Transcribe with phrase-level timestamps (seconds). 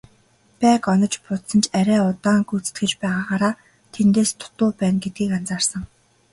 [0.59, 3.53] Байг онож буудсан ч арай удаан гүйцэтгэж байгаагаараа
[3.93, 5.81] тэднээс дутуу байна гэдгийг анзаарсан.